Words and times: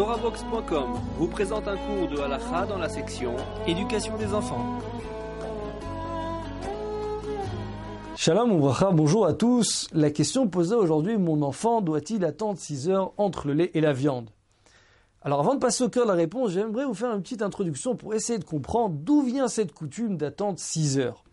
TorahBox.com 0.00 0.94
vous 1.18 1.28
présente 1.28 1.68
un 1.68 1.76
cours 1.76 2.08
de 2.08 2.16
halakha 2.16 2.64
dans 2.64 2.78
la 2.78 2.88
section 2.88 3.36
Éducation 3.66 4.16
des 4.16 4.32
enfants. 4.32 4.78
Shalom 8.16 8.50
Ouvracha, 8.52 8.92
bonjour 8.92 9.26
à 9.26 9.34
tous. 9.34 9.88
La 9.92 10.10
question 10.10 10.48
posée 10.48 10.74
aujourd'hui, 10.74 11.18
mon 11.18 11.42
enfant 11.42 11.82
doit-il 11.82 12.24
attendre 12.24 12.58
6 12.58 12.88
heures 12.88 13.12
entre 13.18 13.46
le 13.46 13.52
lait 13.52 13.72
et 13.74 13.82
la 13.82 13.92
viande? 13.92 14.30
Alors 15.20 15.40
avant 15.40 15.54
de 15.54 15.60
passer 15.60 15.84
au 15.84 15.90
cœur 15.90 16.04
de 16.04 16.10
la 16.12 16.16
réponse, 16.16 16.52
j'aimerais 16.52 16.86
vous 16.86 16.94
faire 16.94 17.14
une 17.14 17.20
petite 17.20 17.42
introduction 17.42 17.94
pour 17.94 18.14
essayer 18.14 18.38
de 18.38 18.44
comprendre 18.44 18.94
d'où 18.98 19.20
vient 19.20 19.48
cette 19.48 19.74
coutume 19.74 20.16
d'attendre 20.16 20.58
6 20.58 20.98
heures. 20.98 21.24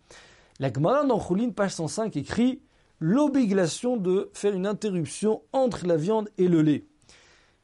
La 0.60 0.70
Gemara 0.70 1.04
dans 1.04 1.18
page 1.56 1.72
105, 1.72 2.14
écrit 2.18 2.60
l'obligation 3.00 3.96
de 3.96 4.28
faire 4.34 4.52
une 4.52 4.66
interruption 4.66 5.40
entre 5.54 5.86
la 5.86 5.96
viande 5.96 6.28
et 6.36 6.48
le 6.48 6.60
lait. 6.60 6.84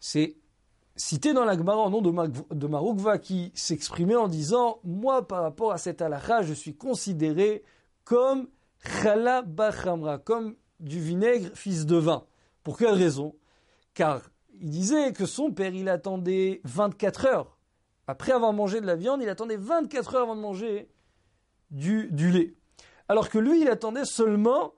C'est 0.00 0.36
cité 0.96 1.32
dans 1.32 1.44
la 1.44 1.56
Gemara 1.56 1.78
en 1.78 1.90
nom 1.90 2.02
de, 2.02 2.66
Maroukva 2.66 3.18
qui 3.18 3.52
s'exprimait 3.54 4.16
en 4.16 4.28
disant 4.28 4.78
Moi, 4.84 5.26
par 5.26 5.42
rapport 5.42 5.72
à 5.72 5.78
cette 5.78 6.02
halakha, 6.02 6.42
je 6.42 6.52
suis 6.52 6.76
considéré 6.76 7.64
comme 8.04 8.48
chala 9.02 9.42
bachamra, 9.42 10.18
comme 10.18 10.56
du 10.80 11.00
vinaigre 11.00 11.50
fils 11.54 11.86
de 11.86 11.96
vin. 11.96 12.24
Pour 12.62 12.78
quelle 12.78 12.94
raison? 12.94 13.34
Car 13.94 14.22
il 14.60 14.70
disait 14.70 15.12
que 15.12 15.26
son 15.26 15.50
père, 15.50 15.74
il 15.74 15.88
attendait 15.88 16.60
24 16.64 17.26
heures. 17.26 17.58
Après 18.06 18.32
avoir 18.32 18.52
mangé 18.52 18.80
de 18.80 18.86
la 18.86 18.96
viande, 18.96 19.22
il 19.22 19.28
attendait 19.28 19.56
24 19.56 20.14
heures 20.14 20.22
avant 20.22 20.36
de 20.36 20.40
manger 20.40 20.90
du, 21.70 22.08
du 22.12 22.30
lait. 22.30 22.54
Alors 23.08 23.28
que 23.30 23.38
lui, 23.38 23.62
il 23.62 23.68
attendait 23.68 24.04
seulement 24.04 24.74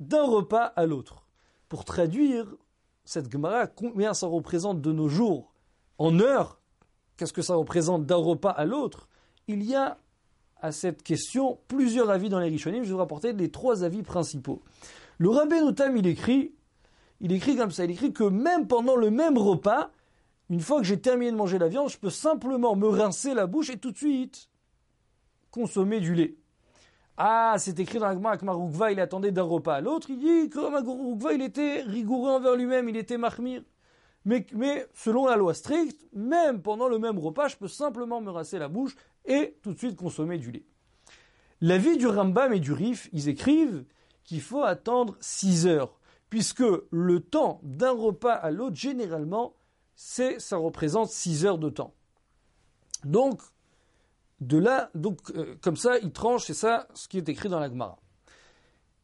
d'un 0.00 0.24
repas 0.24 0.64
à 0.64 0.86
l'autre. 0.86 1.26
Pour 1.68 1.84
traduire 1.84 2.54
cette 3.04 3.30
Gemara, 3.30 3.66
combien 3.66 4.14
ça 4.14 4.26
représente 4.26 4.80
de 4.80 4.92
nos 4.92 5.08
jours? 5.08 5.53
En 5.98 6.20
heures, 6.20 6.60
qu'est-ce 7.16 7.32
que 7.32 7.42
ça 7.42 7.54
représente 7.54 8.06
d'un 8.06 8.16
repas 8.16 8.50
à 8.50 8.64
l'autre 8.64 9.08
Il 9.48 9.62
y 9.62 9.74
a 9.74 9.98
à 10.60 10.72
cette 10.72 11.02
question 11.02 11.58
plusieurs 11.68 12.10
avis 12.10 12.28
dans 12.28 12.40
les 12.40 12.48
Rishonim. 12.48 12.82
Je 12.82 12.88
vais 12.88 12.92
vous 12.92 12.98
rapporter 12.98 13.32
les 13.32 13.50
trois 13.50 13.84
avis 13.84 14.02
principaux. 14.02 14.62
Le 15.18 15.28
Rabbi 15.28 15.60
Notam, 15.60 15.96
il 15.96 16.06
écrit, 16.06 16.54
il 17.20 17.32
écrit 17.32 17.56
comme 17.56 17.70
ça, 17.70 17.84
il 17.84 17.90
écrit 17.90 18.12
que 18.12 18.24
même 18.24 18.66
pendant 18.66 18.96
le 18.96 19.10
même 19.10 19.38
repas, 19.38 19.90
une 20.50 20.60
fois 20.60 20.80
que 20.80 20.86
j'ai 20.86 21.00
terminé 21.00 21.30
de 21.30 21.36
manger 21.36 21.58
la 21.58 21.68
viande, 21.68 21.88
je 21.88 21.98
peux 21.98 22.10
simplement 22.10 22.76
me 22.76 22.88
rincer 22.88 23.34
la 23.34 23.46
bouche 23.46 23.70
et 23.70 23.78
tout 23.78 23.92
de 23.92 23.96
suite 23.96 24.48
consommer 25.50 26.00
du 26.00 26.14
lait. 26.14 26.34
Ah, 27.16 27.54
c'est 27.58 27.78
écrit 27.78 28.00
dans 28.00 28.08
l'agma 28.08 28.36
que 28.36 28.44
Maroukva, 28.44 28.90
il 28.90 28.98
attendait 28.98 29.30
d'un 29.30 29.42
repas 29.42 29.76
à 29.76 29.80
l'autre. 29.80 30.08
Il 30.10 30.18
dit 30.18 30.50
que 30.50 30.68
Maroukva, 30.68 31.32
il 31.32 31.42
était 31.42 31.82
rigoureux 31.82 32.32
envers 32.32 32.56
lui-même, 32.56 32.88
il 32.88 32.96
était 32.96 33.18
mahmir. 33.18 33.62
Mais, 34.24 34.46
selon 34.94 35.26
la 35.26 35.36
loi 35.36 35.52
stricte, 35.52 36.06
même 36.14 36.62
pendant 36.62 36.88
le 36.88 36.98
même 36.98 37.18
repas, 37.18 37.48
je 37.48 37.56
peux 37.56 37.68
simplement 37.68 38.20
me 38.20 38.30
rasser 38.30 38.58
la 38.58 38.68
bouche 38.68 38.96
et 39.26 39.56
tout 39.62 39.72
de 39.72 39.78
suite 39.78 39.96
consommer 39.96 40.38
du 40.38 40.50
lait. 40.50 40.64
L'avis 41.60 41.96
du 41.96 42.06
Rambam 42.06 42.52
et 42.52 42.60
du 42.60 42.72
Rif, 42.72 43.08
ils 43.12 43.28
écrivent 43.28 43.84
qu'il 44.24 44.40
faut 44.40 44.62
attendre 44.62 45.16
6 45.20 45.66
heures, 45.66 45.98
puisque 46.30 46.64
le 46.90 47.20
temps 47.20 47.60
d'un 47.62 47.92
repas 47.92 48.32
à 48.32 48.50
l'autre, 48.50 48.76
généralement, 48.76 49.54
c'est, 49.94 50.40
ça 50.40 50.56
représente 50.56 51.10
6 51.10 51.46
heures 51.46 51.58
de 51.58 51.68
temps. 51.68 51.94
Donc, 53.04 53.42
de 54.40 54.58
là, 54.58 54.90
donc, 54.94 55.18
euh, 55.36 55.54
comme 55.60 55.76
ça, 55.76 55.98
il 55.98 56.12
tranche, 56.12 56.44
c'est 56.44 56.54
ça 56.54 56.88
ce 56.94 57.08
qui 57.08 57.18
est 57.18 57.28
écrit 57.28 57.48
dans 57.48 57.60
la 57.60 57.68
Gemara. 57.68 57.98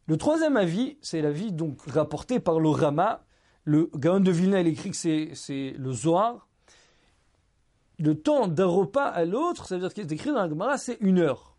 Le 0.07 0.17
troisième 0.17 0.57
avis, 0.57 0.99
c'est 1.03 1.23
l'avis 1.23 1.53
donc 1.53 1.83
rapporté 1.87 2.41
par 2.41 2.59
le 2.59 2.69
Rama. 2.69 3.25
Le 3.71 3.89
Gaon 3.95 4.19
de 4.19 4.33
Vilna, 4.33 4.63
il 4.63 4.67
écrit 4.67 4.91
que 4.91 4.97
c'est 4.97 5.75
le 5.79 5.93
Zohar. 5.93 6.49
Le 8.01 8.21
temps 8.21 8.49
d'un 8.49 8.67
repas 8.67 9.07
à 9.07 9.25
l'autre, 9.25 9.69
ça 9.69 9.77
veut 9.77 9.81
dire 9.83 9.91
ce 9.91 9.95
qui 9.95 10.01
est 10.01 10.11
écrit 10.11 10.31
dans 10.31 10.43
la 10.43 10.49
Gemara, 10.49 10.77
c'est 10.77 10.97
une 10.99 11.21
heure. 11.21 11.57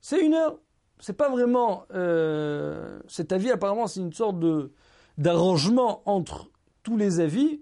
C'est 0.00 0.18
une 0.18 0.34
heure. 0.34 0.58
C'est 0.98 1.12
pas 1.12 1.28
vraiment 1.28 1.84
euh, 1.94 2.98
cet 3.06 3.30
avis. 3.30 3.52
Apparemment, 3.52 3.86
c'est 3.86 4.00
une 4.00 4.12
sorte 4.12 4.40
de 4.40 4.72
d'arrangement 5.18 6.02
entre 6.04 6.50
tous 6.82 6.96
les 6.96 7.20
avis. 7.20 7.60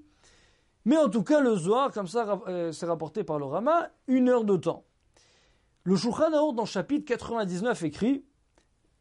Mais 0.86 0.96
en 0.96 1.10
tout 1.10 1.22
cas, 1.22 1.40
le 1.40 1.54
Zohar, 1.54 1.92
comme 1.92 2.06
ça, 2.06 2.40
euh, 2.48 2.72
c'est 2.72 2.86
rapporté 2.86 3.22
par 3.22 3.38
le 3.38 3.44
Rama, 3.44 3.90
une 4.06 4.30
heure 4.30 4.44
de 4.44 4.56
temps. 4.56 4.86
Le 5.82 5.94
Shulchan 5.94 6.30
dans 6.30 6.62
le 6.62 6.66
chapitre 6.66 7.04
99 7.04 7.82
écrit, 7.82 8.24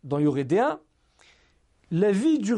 dans 0.04 0.20
Yoredea, 0.20 0.82
l'avis 1.94 2.40
du, 2.40 2.56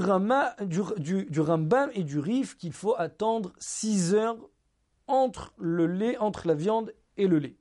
du, 0.97 1.41
Rambam 1.41 1.89
et 1.93 2.03
du 2.03 2.19
Rif 2.19 2.57
qu'il 2.57 2.71
faut 2.71 2.95
attendre 2.97 3.51
6 3.59 4.15
heures 4.15 4.37
entre 5.07 5.53
le 5.57 5.87
lait, 5.87 6.17
entre 6.17 6.47
la 6.47 6.53
viande 6.53 6.93
et 7.17 7.27
le 7.27 7.39
lait. 7.39 7.57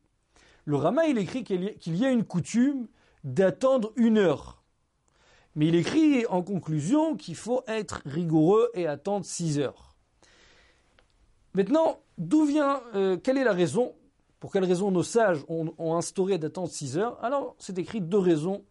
Le 0.67 0.77
Rama, 0.77 1.07
il 1.07 1.19
écrit 1.19 1.43
qu'il 1.43 1.97
y 1.97 2.07
a 2.07 2.11
une 2.11 2.25
coutume 2.25 2.87
d'attendre 3.25 3.93
une 3.97 4.19
heure. 4.19 4.62
Mais 5.57 5.67
il 5.67 5.75
écrit 5.75 6.25
en 6.27 6.43
conclusion 6.43 7.17
qu'il 7.17 7.35
faut 7.35 7.65
être 7.67 8.03
rigoureux 8.06 8.71
et 8.75 8.87
attendre 8.87 9.25
6 9.25 9.59
heures. 9.59 9.97
Maintenant, 11.55 11.99
d'où 12.19 12.45
vient, 12.45 12.83
euh, 12.95 13.17
quelle 13.17 13.37
est 13.37 13.45
la 13.45 13.53
raison? 13.53 13.95
Pour 14.39 14.53
quelles 14.53 14.65
raisons 14.65 14.93
nos 14.93 15.03
sages 15.03 15.45
ont, 15.49 15.97
instauré 15.97 16.39
d'attendre 16.39 16.69
6 16.69 16.99
heures? 16.99 17.23
Alors, 17.23 17.56
c'est 17.59 17.79
écrit 17.79 18.01
deux 18.01 18.19
raisons. 18.19 18.65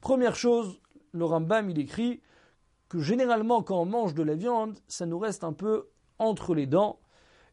Première 0.00 0.36
chose, 0.36 0.80
le 1.12 1.24
Rambam, 1.24 1.68
il 1.68 1.78
écrit 1.80 2.20
que 2.94 3.00
généralement, 3.00 3.60
quand 3.64 3.80
on 3.80 3.86
mange 3.86 4.14
de 4.14 4.22
la 4.22 4.36
viande, 4.36 4.78
ça 4.86 5.04
nous 5.04 5.18
reste 5.18 5.42
un 5.42 5.52
peu 5.52 5.88
entre 6.20 6.54
les 6.54 6.68
dents. 6.68 7.00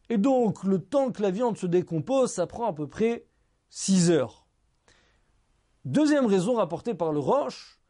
Et 0.08 0.16
donc, 0.16 0.62
le 0.62 0.78
temps 0.78 1.10
que 1.10 1.20
la 1.20 1.32
viande 1.32 1.56
se 1.56 1.66
décompose, 1.66 2.30
ça 2.30 2.46
prend 2.46 2.66
à 2.66 2.72
peu 2.72 2.86
près 2.86 3.26
6 3.70 4.12
heures. 4.12 4.46
Deuxième 5.84 6.26
raison 6.26 6.54
rapportée 6.54 6.94
par 6.94 7.10
le 7.10 7.18
Roche, 7.18 7.80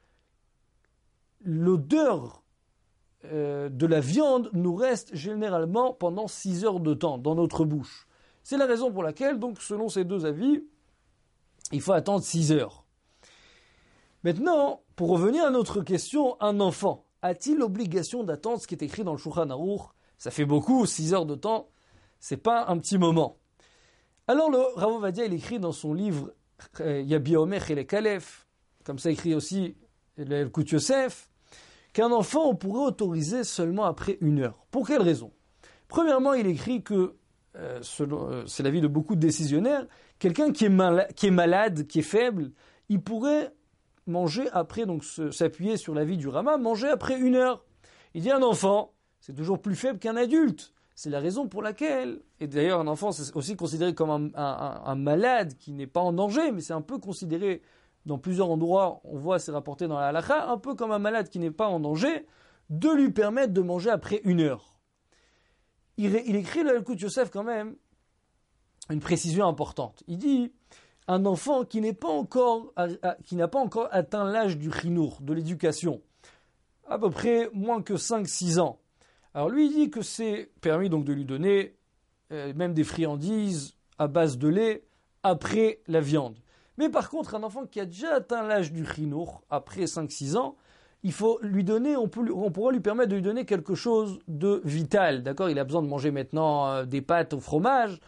l'odeur 1.43 2.43
euh, 3.27 3.69
de 3.69 3.85
la 3.85 4.01
viande 4.01 4.49
nous 4.55 4.75
reste 4.75 5.15
généralement 5.15 5.93
pendant 5.93 6.29
6 6.29 6.65
heures 6.65 6.81
de 6.81 6.95
temps 6.95 7.19
dans 7.19 7.35
notre 7.35 7.67
bouche. 7.67 8.09
C'est 8.43 8.57
la 8.57 8.65
raison 8.65 8.91
pour 8.91 9.03
laquelle, 9.03 9.39
donc, 9.39 9.61
selon 9.61 9.91
ces 9.91 10.05
deux 10.05 10.25
avis, 10.25 10.65
il 11.71 11.83
faut 11.83 11.93
attendre 11.93 12.25
6 12.25 12.53
heures. 12.53 12.87
Maintenant, 14.25 14.81
pour 14.97 15.11
revenir 15.11 15.45
à 15.45 15.51
notre 15.51 15.83
question, 15.83 16.41
un 16.41 16.59
enfant 16.59 17.05
a-t-il 17.23 17.59
l'obligation 17.59 18.25
d'attendre 18.25 18.61
ce 18.61 18.67
qui 18.67 18.75
est 18.75 18.83
écrit 18.83 19.05
dans 19.05 19.13
le 19.13 19.19
Shulchan 19.19 19.51
Aruch? 19.51 19.83
Ça 20.19 20.31
fait 20.31 20.45
beaucoup, 20.45 20.87
6 20.87 21.15
heures 21.15 21.27
de 21.27 21.35
temps, 21.35 21.69
c'est 22.21 22.37
pas 22.37 22.67
un 22.69 22.79
petit 22.79 22.99
moment. 22.99 23.39
Alors 24.29 24.51
le 24.51 24.59
Rav 24.77 25.01
Vadia, 25.01 25.25
il 25.25 25.33
écrit 25.33 25.59
dans 25.59 25.73
son 25.73 25.95
livre 25.95 26.33
euh, 26.81 27.01
Yabi 27.01 27.37
Omer 27.37 27.71
et 27.71 27.75
les 27.75 27.87
Kalef, 27.87 28.47
comme 28.85 28.99
ça 28.99 29.11
écrit 29.11 29.35
aussi 29.35 29.77
le 30.17 30.47
Kout 30.47 30.71
Yosef, 30.71 31.31
qu'un 31.93 32.13
enfant 32.13 32.49
on 32.49 32.55
pourrait 32.55 32.87
autoriser 32.87 33.45
seulement 33.45 33.85
après 33.85 34.19
une 34.21 34.41
heure. 34.41 34.65
Pour 34.71 34.87
quelle 34.87 35.03
raison? 35.03 35.33
Premièrement, 35.89 36.33
il 36.35 36.47
écrit 36.47 36.83
que 36.83 37.17
euh, 37.57 37.81
euh, 38.01 38.45
c'est 38.47 38.63
l'avis 38.63 38.81
de 38.81 38.87
beaucoup 38.87 39.15
de 39.15 39.21
décisionnaires, 39.21 39.87
quelqu'un 40.19 40.53
qui, 40.53 40.65
est 40.65 40.69
malade, 40.69 41.87
qui 41.87 41.99
est 41.99 42.03
faible, 42.03 42.53
il 42.89 43.03
pourrait 43.03 43.53
manger 44.07 44.49
après, 44.53 44.87
donc 44.87 45.05
s'appuyer 45.05 45.77
sur 45.77 45.95
l'avis 45.95 46.17
du 46.17 46.29
Rama, 46.29 46.57
manger 46.57 46.89
après 46.89 47.19
une 47.19 47.37
heure. 47.37 47.65
Il 48.15 48.23
dit 48.23 48.31
un 48.31 48.43
enfant, 48.43 48.93
c'est 49.21 49.35
toujours 49.35 49.61
plus 49.61 49.77
faible 49.77 49.99
qu'un 49.99 50.17
adulte. 50.17 50.73
C'est 50.95 51.11
la 51.11 51.21
raison 51.21 51.49
pour 51.49 51.63
laquelle, 51.63 52.21
et 52.39 52.47
d'ailleurs 52.47 52.81
un 52.81 52.87
enfant 52.87 53.13
c'est 53.13 53.35
aussi 53.35 53.57
considéré 53.57 53.95
comme 53.95 54.33
un, 54.35 54.95
malade 54.95 55.55
qui 55.59 55.73
n'est 55.73 55.87
pas 55.87 56.01
en 56.01 56.13
danger, 56.13 56.53
mais 56.53 56.61
c'est 56.61 56.75
un 56.75 56.83
peu 56.83 56.99
considéré 56.99 57.63
dans 58.05 58.19
plusieurs 58.19 58.51
endroits, 58.51 59.01
on 59.05 59.17
voit 59.17 59.39
c'est 59.39 59.53
rapporté 59.53 59.89
dans 59.89 59.99
la 59.99 60.09
halakha, 60.09 60.51
un 60.51 60.59
peu 60.59 60.75
comme 60.75 60.93
un 60.93 60.99
malade 60.99 61.29
qui 61.29 61.39
n'est 61.39 61.51
pas 61.51 61.67
en 61.67 61.81
danger, 61.81 62.27
de 62.69 62.91
lui 62.91 63.11
permettre 63.11 63.53
de 63.53 63.63
manger 63.63 63.91
après 63.91 64.21
une 64.25 64.41
heure 64.41 64.73
il, 65.97 66.37
écrit 66.37 66.63
le 66.63 66.83
Yosef 66.95 67.31
quand 67.31 67.45
même 67.45 67.77
une 68.91 69.01
précision 69.01 69.47
importante. 69.47 70.03
Il 70.07 70.19
dit 70.19 70.53
un 71.09 71.27
enfant 71.27 71.65
qui 71.65 71.81
n'a 71.81 71.93
pas 71.93 72.09
encore 72.09 73.89
atteint 73.91 74.25
l'âge 74.25 74.57
du 74.57 74.71
chinour, 74.73 75.19
de 75.21 75.33
l'éducation, 75.33 76.01
à 76.89 76.99
peu 76.99 77.11
près 77.11 77.51
moins 77.53 77.83
que 77.83 77.95
5-6 77.95 78.61
ans. 78.61 78.79
Alors 79.35 79.49
lui 79.49 79.67
il 79.67 79.73
dit 79.73 79.91
que 79.91 80.03
c'est 80.03 80.51
permis 80.61 80.89
donc 80.89 81.05
de 81.05 81.13
lui 81.13 81.25
donner 81.25 81.75
euh, 82.33 82.53
même 82.55 82.75
des 82.75 82.85
friandises 82.85 83.75
à 83.99 84.07
base 84.07 84.39
de 84.39 84.49
lait 84.49 84.85
après 85.23 85.81
la 85.87 86.01
viande. 86.01 86.39
Mais 86.79 86.89
par 86.89 87.11
contre, 87.11 87.35
un 87.35 87.43
enfant 87.43 87.67
qui 87.67 87.81
a 87.81 87.87
déjà 87.87 88.15
atteint 88.15 88.43
l'âge 88.47 88.73
du 88.73 88.87
chinour, 88.87 89.43
après 89.51 89.85
5-6 89.85 90.37
ans, 90.37 90.57
il 91.03 91.13
faut 91.13 91.39
lui 91.43 91.65
donner, 91.65 91.97
on, 91.97 92.09
peut, 92.09 92.31
on 92.33 92.51
pourra 92.51 92.73
lui 92.73 92.81
permettre 92.81 93.11
de 93.11 93.17
lui 93.17 93.23
donner 93.23 93.45
quelque 93.45 93.75
chose 93.75 94.21
de 94.29 94.63
vital. 94.65 95.23
D'accord? 95.23 95.51
Il 95.51 95.59
a 95.59 95.65
besoin 95.65 95.83
de 95.83 95.89
manger 95.89 96.11
maintenant 96.11 96.69
euh, 96.69 96.85
des 96.85 97.03
pâtes 97.03 97.35
au 97.35 97.41
fromage 97.41 98.01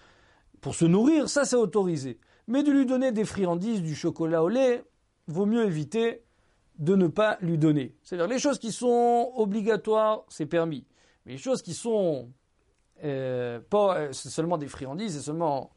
pour 0.60 0.74
se 0.74 0.84
nourrir, 0.84 1.28
ça 1.28 1.44
c'est 1.44 1.56
autorisé. 1.56 2.18
Mais 2.46 2.62
de 2.62 2.70
lui 2.70 2.86
donner 2.86 3.12
des 3.12 3.24
friandises, 3.24 3.82
du 3.82 3.94
chocolat 3.94 4.42
au 4.42 4.48
lait, 4.48 4.84
vaut 5.26 5.46
mieux 5.46 5.64
éviter 5.64 6.22
de 6.78 6.96
ne 6.96 7.06
pas 7.06 7.38
lui 7.40 7.58
donner. 7.58 7.94
C'est-à-dire 8.02 8.26
les 8.26 8.38
choses 8.38 8.58
qui 8.58 8.72
sont 8.72 9.32
obligatoires, 9.36 10.24
c'est 10.28 10.46
permis. 10.46 10.84
Mais 11.24 11.32
les 11.32 11.38
choses 11.38 11.62
qui 11.62 11.72
sont 11.72 12.30
euh, 13.02 13.60
pas 13.60 13.96
euh, 13.96 14.12
seulement 14.12 14.58
des 14.58 14.68
friandises, 14.68 15.14
c'est 15.14 15.22
seulement 15.22 15.70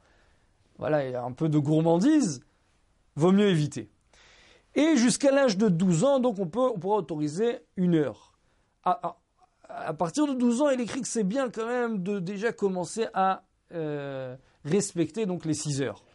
voilà, 0.78 1.24
un 1.24 1.32
peu 1.32 1.50
de 1.50 1.58
gourmandise, 1.58 2.42
vaut 3.16 3.32
mieux 3.32 3.48
éviter. 3.48 3.90
Et 4.76 4.96
jusqu'à 4.96 5.32
l'âge 5.32 5.58
de 5.58 5.70
12 5.70 6.04
ans, 6.04 6.20
donc 6.20 6.38
on, 6.40 6.48
peut, 6.48 6.60
on 6.60 6.78
pourra 6.78 6.98
autoriser 6.98 7.60
une 7.78 7.96
heure. 7.96 8.38
À, 8.84 9.94
partir 9.94 10.28
de 10.28 10.34
12 10.34 10.62
ans, 10.62 10.70
il 10.70 10.80
écrit 10.80 11.02
que 11.02 11.08
c'est 11.08 11.24
bien 11.24 11.50
quand 11.50 11.66
même 11.66 12.04
de 12.04 12.20
déjà 12.20 12.54
commencer 12.54 13.08
à 13.14 13.44
euh, 13.74 14.36
respecter 14.64 15.26
donc 15.26 15.46
les 15.46 15.56
6 15.56 15.82
heures. 15.82 16.06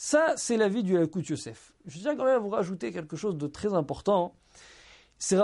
Ça, 0.00 0.34
c'est 0.36 0.56
l'avis 0.56 0.84
du 0.84 0.94
Yakout 0.94 1.28
Yosef. 1.28 1.72
Je 1.84 1.98
tiens 1.98 2.14
quand 2.14 2.24
même 2.24 2.36
à 2.36 2.38
vous 2.38 2.50
rajouter 2.50 2.92
quelque 2.92 3.16
chose 3.16 3.36
de 3.36 3.48
très 3.48 3.74
important. 3.74 4.36
C'est 5.18 5.36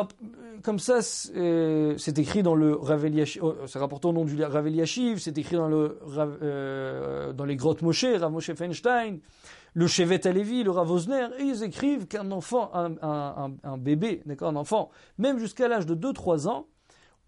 comme 0.62 0.78
ça, 0.78 1.02
c'est 1.02 2.18
écrit 2.18 2.44
dans 2.44 2.54
le 2.54 2.76
Ravel 2.76 3.24
oh, 3.42 3.56
c'est 3.66 3.80
rapporté 3.80 4.06
au 4.06 4.12
nom 4.12 4.24
du 4.24 4.40
Ravel 4.40 4.86
c'est 4.86 5.36
écrit 5.36 5.56
euh, 5.56 7.32
dans 7.32 7.44
les 7.44 7.56
grottes 7.56 7.82
Moshe, 7.82 8.04
Rav 8.04 8.30
Moshe 8.30 8.54
Feinstein, 8.54 9.18
le 9.72 9.86
Chevet 9.88 10.24
Alevi, 10.24 10.62
le 10.62 10.70
Rav 10.70 10.88
Osner, 10.88 11.26
et 11.40 11.42
ils 11.42 11.64
écrivent 11.64 12.06
qu'un 12.06 12.30
enfant, 12.30 12.70
un 12.72 13.76
bébé, 13.76 14.22
d'accord, 14.24 14.50
un 14.50 14.56
enfant, 14.56 14.90
même 15.18 15.40
jusqu'à 15.40 15.66
l'âge 15.66 15.84
de 15.84 15.96
2-3 15.96 16.46
ans, 16.46 16.68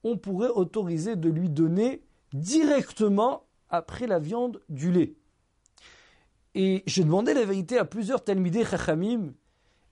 on 0.05 0.17
pourrait 0.17 0.51
autoriser 0.51 1.17
de 1.17 1.29
lui 1.29 1.49
donner 1.49 2.05
directement 2.33 3.43
après 3.69 4.07
la 4.07 4.21
viande 4.21 4.61
du 4.69 4.93
lait. 4.93 5.17
Et 6.59 6.83
j'ai 6.87 7.05
demandé 7.05 7.35
la 7.35 7.45
vérité 7.45 7.77
à 7.77 7.85
plusieurs 7.85 8.25
Talmidei 8.25 8.65
Chachamim, 8.65 9.35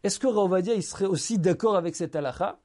est-ce 0.03 0.19
que 0.19 0.27
Ravadia 0.27 0.73
il 0.73 0.83
serait 0.83 1.05
aussi 1.05 1.39
d'accord 1.39 1.77
avec 1.77 1.95
cette 1.95 2.17
halakha? 2.17 2.59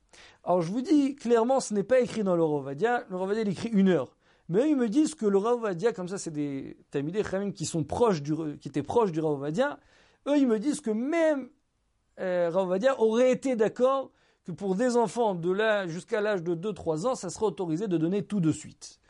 Alors 0.45 0.61
je 0.61 0.71
vous 0.71 0.81
dis 0.81 1.15
clairement, 1.15 1.59
ce 1.59 1.73
n'est 1.73 1.83
pas 1.83 1.99
écrit 1.99 2.23
dans 2.23 2.37
le 2.37 2.43
Ravadia. 2.45 3.03
Le 3.09 3.17
Ravadia 3.17 3.41
il 3.41 3.49
écrit 3.49 3.67
une 3.67 3.89
heure. 3.89 4.15
Mais 4.47 4.61
eux, 4.61 4.69
ils 4.69 4.77
me 4.77 4.87
disent 4.87 5.15
que 5.15 5.25
le 5.25 5.37
Ravadia, 5.37 5.91
comme 5.91 6.07
ça, 6.07 6.17
c'est 6.17 6.31
des 6.31 6.77
Tamidé 6.91 7.23
qui 7.53 7.65
sont 7.65 7.83
proches 7.83 8.21
du, 8.21 8.33
qui 8.61 8.69
étaient 8.69 8.83
proches 8.83 9.11
du 9.11 9.19
Ravadia. 9.19 9.77
Eux, 10.27 10.37
ils 10.37 10.47
me 10.47 10.59
disent 10.59 10.79
que 10.79 10.91
même 10.91 11.49
euh, 12.21 12.49
aurait 12.53 13.31
été 13.31 13.57
d'accord 13.57 14.11
que 14.45 14.53
pour 14.53 14.75
des 14.75 14.95
enfants 14.95 15.35
de 15.35 15.51
là 15.51 15.87
jusqu'à 15.87 16.21
l'âge 16.21 16.41
de 16.41 16.55
2-3 16.55 17.05
ans, 17.05 17.15
ça 17.15 17.29
serait 17.29 17.47
autorisé 17.47 17.89
de 17.89 17.97
donner 17.97 18.23
tout 18.23 18.39
de 18.39 18.53
suite. 18.53 19.01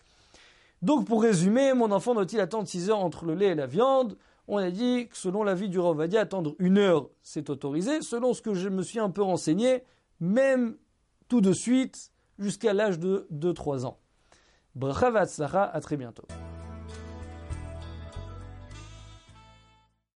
Donc 0.81 1.05
pour 1.05 1.21
résumer, 1.21 1.75
mon 1.75 1.91
enfant 1.91 2.15
doit-il 2.15 2.39
attendre 2.39 2.67
6 2.67 2.89
heures 2.89 2.99
entre 2.99 3.25
le 3.25 3.35
lait 3.35 3.49
et 3.49 3.55
la 3.55 3.67
viande? 3.67 4.17
On 4.49 4.57
a 4.57 4.71
dit 4.71 5.07
que 5.07 5.15
selon 5.15 5.43
l'avis 5.43 5.69
du 5.69 5.79
Ravadia, 5.79 6.21
attendre 6.21 6.55
une 6.57 6.79
heure, 6.79 7.09
c'est 7.21 7.49
autorisé. 7.49 8.01
Selon 8.01 8.33
ce 8.33 8.41
que 8.41 8.55
je 8.55 8.67
me 8.67 8.81
suis 8.81 8.99
un 8.99 9.11
peu 9.11 9.21
renseigné, 9.21 9.83
même 10.19 10.75
tout 11.27 11.39
de 11.39 11.53
suite, 11.53 12.11
jusqu'à 12.39 12.73
l'âge 12.73 12.97
de 12.99 13.27
2-3 13.31 13.85
ans. 13.85 13.99
Bracha 14.75 15.07
à 15.07 15.81
très 15.81 15.97
bientôt. 15.97 16.25